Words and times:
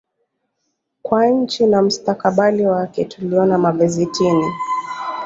kwa 1.01 1.25
nchi 1.27 1.67
na 1.67 1.81
mustakabali 1.81 2.65
wake 2.65 3.05
Tuliona 3.05 3.57
magazetini 3.57 4.45